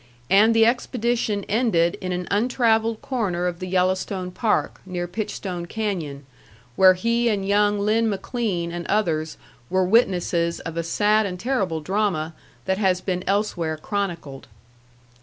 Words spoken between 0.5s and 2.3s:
the expedition ended in an